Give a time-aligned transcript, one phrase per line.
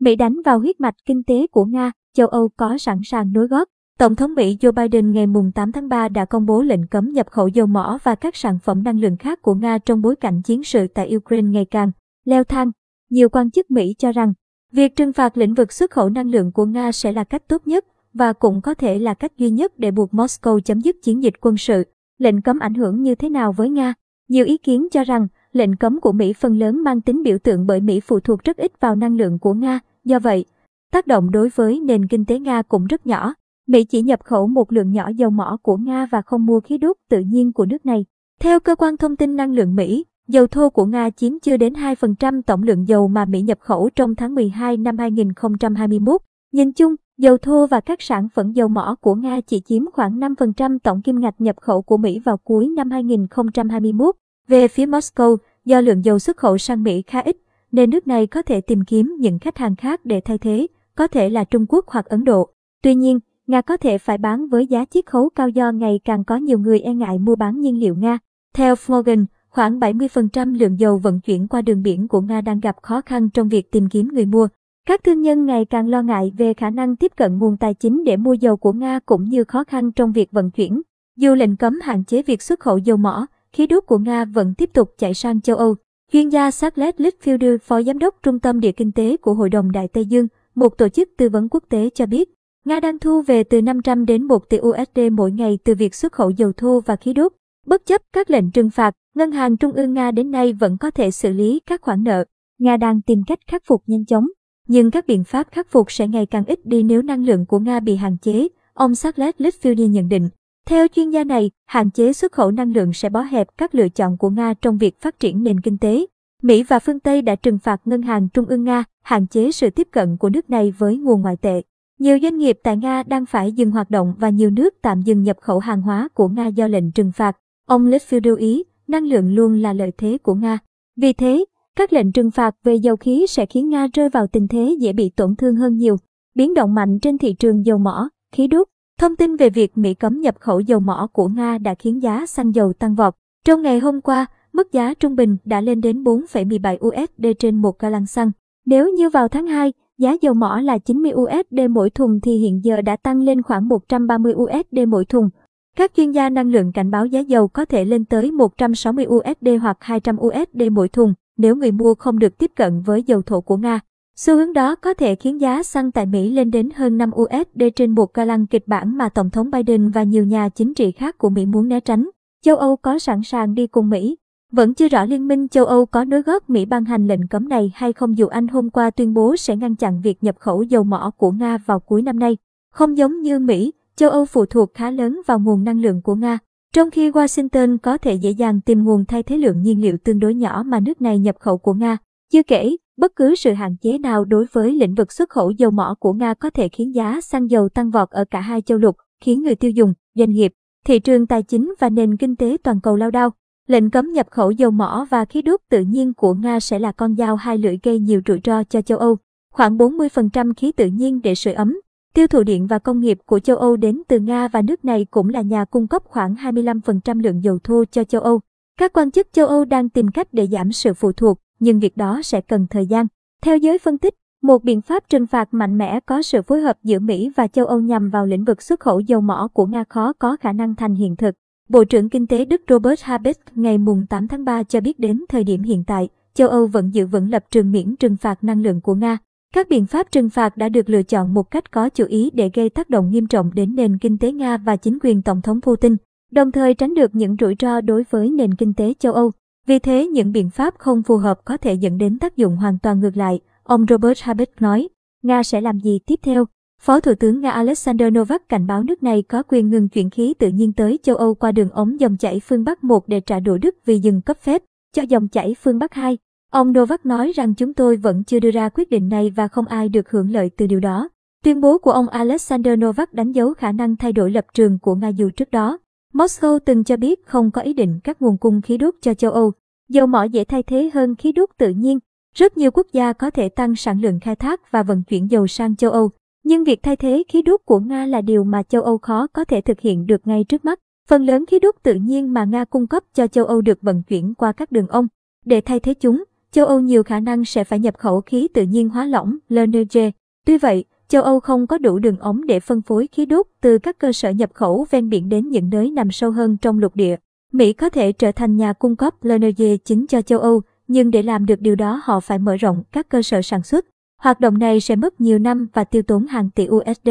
[0.00, 3.46] Mỹ đánh vào huyết mạch kinh tế của Nga, châu Âu có sẵn sàng nối
[3.46, 3.68] gót.
[3.98, 7.26] Tổng thống Mỹ Joe Biden ngày 8 tháng 3 đã công bố lệnh cấm nhập
[7.30, 10.42] khẩu dầu mỏ và các sản phẩm năng lượng khác của Nga trong bối cảnh
[10.42, 11.90] chiến sự tại Ukraine ngày càng
[12.24, 12.70] leo thang.
[13.10, 14.32] Nhiều quan chức Mỹ cho rằng,
[14.72, 17.66] việc trừng phạt lĩnh vực xuất khẩu năng lượng của Nga sẽ là cách tốt
[17.66, 21.22] nhất và cũng có thể là cách duy nhất để buộc Moscow chấm dứt chiến
[21.22, 21.84] dịch quân sự.
[22.18, 23.94] Lệnh cấm ảnh hưởng như thế nào với Nga?
[24.28, 27.66] Nhiều ý kiến cho rằng, lệnh cấm của Mỹ phần lớn mang tính biểu tượng
[27.66, 30.44] bởi Mỹ phụ thuộc rất ít vào năng lượng của Nga, do vậy,
[30.92, 33.34] tác động đối với nền kinh tế Nga cũng rất nhỏ.
[33.66, 36.78] Mỹ chỉ nhập khẩu một lượng nhỏ dầu mỏ của Nga và không mua khí
[36.78, 38.04] đốt tự nhiên của nước này.
[38.40, 41.72] Theo cơ quan thông tin năng lượng Mỹ, dầu thô của Nga chiếm chưa đến
[41.72, 46.20] 2% tổng lượng dầu mà Mỹ nhập khẩu trong tháng 12 năm 2021.
[46.52, 50.20] Nhìn chung, dầu thô và các sản phẩm dầu mỏ của Nga chỉ chiếm khoảng
[50.20, 54.14] 5% tổng kim ngạch nhập khẩu của Mỹ vào cuối năm 2021.
[54.48, 57.36] Về phía Moscow, do lượng dầu xuất khẩu sang Mỹ khá ít,
[57.72, 61.06] nên nước này có thể tìm kiếm những khách hàng khác để thay thế, có
[61.06, 62.48] thể là Trung Quốc hoặc Ấn Độ.
[62.82, 66.24] Tuy nhiên, Nga có thể phải bán với giá chiết khấu cao do ngày càng
[66.24, 68.18] có nhiều người e ngại mua bán nhiên liệu Nga.
[68.54, 72.76] Theo Morgan, khoảng 70% lượng dầu vận chuyển qua đường biển của Nga đang gặp
[72.82, 74.48] khó khăn trong việc tìm kiếm người mua.
[74.86, 78.04] Các thương nhân ngày càng lo ngại về khả năng tiếp cận nguồn tài chính
[78.04, 80.82] để mua dầu của Nga cũng như khó khăn trong việc vận chuyển.
[81.16, 84.54] Dù lệnh cấm hạn chế việc xuất khẩu dầu mỏ, khí đốt của Nga vẫn
[84.54, 85.74] tiếp tục chạy sang châu Âu.
[86.12, 89.72] Chuyên gia Charles Litfield, phó giám đốc Trung tâm Địa Kinh tế của Hội đồng
[89.72, 92.28] Đại Tây Dương, một tổ chức tư vấn quốc tế cho biết,
[92.64, 96.12] Nga đang thu về từ 500 đến 1 tỷ USD mỗi ngày từ việc xuất
[96.12, 97.32] khẩu dầu thô và khí đốt.
[97.66, 100.90] Bất chấp các lệnh trừng phạt, Ngân hàng Trung ương Nga đến nay vẫn có
[100.90, 102.24] thể xử lý các khoản nợ.
[102.58, 104.26] Nga đang tìm cách khắc phục nhanh chóng,
[104.68, 107.58] nhưng các biện pháp khắc phục sẽ ngày càng ít đi nếu năng lượng của
[107.58, 110.28] Nga bị hạn chế, ông Charles Litfield nhận định.
[110.66, 113.88] Theo chuyên gia này, hạn chế xuất khẩu năng lượng sẽ bó hẹp các lựa
[113.88, 116.06] chọn của Nga trong việc phát triển nền kinh tế.
[116.42, 119.70] Mỹ và phương Tây đã trừng phạt Ngân hàng Trung ương Nga, hạn chế sự
[119.70, 121.62] tiếp cận của nước này với nguồn ngoại tệ.
[121.98, 125.22] Nhiều doanh nghiệp tại Nga đang phải dừng hoạt động và nhiều nước tạm dừng
[125.22, 127.36] nhập khẩu hàng hóa của Nga do lệnh trừng phạt.
[127.66, 130.58] Ông Litfield lưu ý, năng lượng luôn là lợi thế của Nga.
[130.96, 131.44] Vì thế,
[131.76, 134.92] các lệnh trừng phạt về dầu khí sẽ khiến Nga rơi vào tình thế dễ
[134.92, 135.96] bị tổn thương hơn nhiều.
[136.34, 138.68] Biến động mạnh trên thị trường dầu mỏ, khí đốt,
[139.00, 142.26] Thông tin về việc Mỹ cấm nhập khẩu dầu mỏ của Nga đã khiến giá
[142.26, 143.14] xăng dầu tăng vọt.
[143.44, 147.78] Trong ngày hôm qua, mức giá trung bình đã lên đến 4,17 USD trên một
[147.78, 148.30] ga lăng xăng.
[148.66, 152.64] Nếu như vào tháng 2, giá dầu mỏ là 90 USD mỗi thùng thì hiện
[152.64, 155.28] giờ đã tăng lên khoảng 130 USD mỗi thùng.
[155.76, 159.48] Các chuyên gia năng lượng cảnh báo giá dầu có thể lên tới 160 USD
[159.60, 163.40] hoặc 200 USD mỗi thùng nếu người mua không được tiếp cận với dầu thô
[163.40, 163.80] của Nga.
[164.20, 167.62] Xu hướng đó có thể khiến giá xăng tại Mỹ lên đến hơn 5 USD
[167.76, 170.92] trên một ca lăng kịch bản mà Tổng thống Biden và nhiều nhà chính trị
[170.92, 172.10] khác của Mỹ muốn né tránh.
[172.44, 174.16] Châu Âu có sẵn sàng đi cùng Mỹ.
[174.52, 177.48] Vẫn chưa rõ Liên minh châu Âu có nối gót Mỹ ban hành lệnh cấm
[177.48, 180.62] này hay không dù Anh hôm qua tuyên bố sẽ ngăn chặn việc nhập khẩu
[180.62, 182.36] dầu mỏ của Nga vào cuối năm nay.
[182.72, 186.14] Không giống như Mỹ, châu Âu phụ thuộc khá lớn vào nguồn năng lượng của
[186.14, 186.38] Nga.
[186.74, 190.20] Trong khi Washington có thể dễ dàng tìm nguồn thay thế lượng nhiên liệu tương
[190.20, 191.98] đối nhỏ mà nước này nhập khẩu của Nga.
[192.32, 195.70] Chưa kể, Bất cứ sự hạn chế nào đối với lĩnh vực xuất khẩu dầu
[195.70, 198.78] mỏ của Nga có thể khiến giá xăng dầu tăng vọt ở cả hai châu
[198.78, 200.52] lục, khiến người tiêu dùng, doanh nghiệp,
[200.86, 203.30] thị trường tài chính và nền kinh tế toàn cầu lao đao.
[203.66, 206.92] Lệnh cấm nhập khẩu dầu mỏ và khí đốt tự nhiên của Nga sẽ là
[206.92, 209.16] con dao hai lưỡi gây nhiều rủi ro cho châu Âu.
[209.52, 211.80] Khoảng 40% khí tự nhiên để sưởi ấm,
[212.14, 215.06] tiêu thụ điện và công nghiệp của châu Âu đến từ Nga và nước này
[215.10, 218.40] cũng là nhà cung cấp khoảng 25% lượng dầu thô cho châu Âu.
[218.78, 221.96] Các quan chức châu Âu đang tìm cách để giảm sự phụ thuộc, nhưng việc
[221.96, 223.06] đó sẽ cần thời gian.
[223.42, 226.78] Theo giới phân tích, một biện pháp trừng phạt mạnh mẽ có sự phối hợp
[226.82, 229.84] giữa Mỹ và châu Âu nhằm vào lĩnh vực xuất khẩu dầu mỏ của Nga
[229.88, 231.34] khó có khả năng thành hiện thực.
[231.68, 233.78] Bộ trưởng Kinh tế Đức Robert Habeck ngày
[234.08, 237.30] 8 tháng 3 cho biết đến thời điểm hiện tại, châu Âu vẫn giữ vững
[237.30, 239.18] lập trường miễn trừng phạt năng lượng của Nga.
[239.54, 242.50] Các biện pháp trừng phạt đã được lựa chọn một cách có chủ ý để
[242.54, 245.60] gây tác động nghiêm trọng đến nền kinh tế Nga và chính quyền Tổng thống
[245.60, 245.96] Putin,
[246.32, 249.30] đồng thời tránh được những rủi ro đối với nền kinh tế châu Âu.
[249.70, 252.78] Vì thế những biện pháp không phù hợp có thể dẫn đến tác dụng hoàn
[252.78, 254.88] toàn ngược lại, ông Robert Habeck nói.
[255.22, 256.44] Nga sẽ làm gì tiếp theo?
[256.80, 260.34] Phó Thủ tướng Nga Alexander Novak cảnh báo nước này có quyền ngừng chuyển khí
[260.38, 263.40] tự nhiên tới châu Âu qua đường ống dòng chảy phương Bắc 1 để trả
[263.40, 264.62] đũa Đức vì dừng cấp phép
[264.94, 266.18] cho dòng chảy phương Bắc 2.
[266.50, 269.66] Ông Novak nói rằng chúng tôi vẫn chưa đưa ra quyết định này và không
[269.66, 271.08] ai được hưởng lợi từ điều đó.
[271.44, 274.94] Tuyên bố của ông Alexander Novak đánh dấu khả năng thay đổi lập trường của
[274.94, 275.78] Nga dù trước đó.
[276.14, 279.32] Moscow từng cho biết không có ý định các nguồn cung khí đốt cho châu
[279.32, 279.52] Âu.
[279.90, 281.98] Dầu mỏ dễ thay thế hơn khí đốt tự nhiên.
[282.34, 285.46] Rất nhiều quốc gia có thể tăng sản lượng khai thác và vận chuyển dầu
[285.46, 286.10] sang châu Âu.
[286.44, 289.44] Nhưng việc thay thế khí đốt của Nga là điều mà châu Âu khó có
[289.44, 290.80] thể thực hiện được ngay trước mắt.
[291.08, 294.02] Phần lớn khí đốt tự nhiên mà Nga cung cấp cho châu Âu được vận
[294.02, 295.06] chuyển qua các đường ong.
[295.44, 298.62] Để thay thế chúng, châu Âu nhiều khả năng sẽ phải nhập khẩu khí tự
[298.62, 300.10] nhiên hóa lỏng LNG.
[300.46, 303.78] Tuy vậy, châu Âu không có đủ đường ống để phân phối khí đốt từ
[303.78, 306.96] các cơ sở nhập khẩu ven biển đến những nơi nằm sâu hơn trong lục
[306.96, 307.16] địa.
[307.52, 311.22] Mỹ có thể trở thành nhà cung cấp LNG chính cho châu Âu, nhưng để
[311.22, 313.86] làm được điều đó họ phải mở rộng các cơ sở sản xuất.
[314.20, 317.08] Hoạt động này sẽ mất nhiều năm và tiêu tốn hàng tỷ USD.